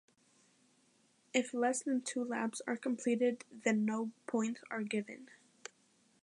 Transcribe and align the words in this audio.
If 1.31 1.53
less 1.53 1.83
than 1.83 2.01
two 2.01 2.23
laps 2.23 2.59
are 2.65 2.75
completed 2.75 3.45
then 3.51 3.85
no 3.85 4.09
points 4.25 4.61
are 4.71 4.81
given. 4.81 5.29